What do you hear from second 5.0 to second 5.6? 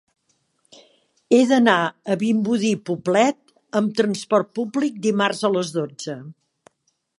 dimarts a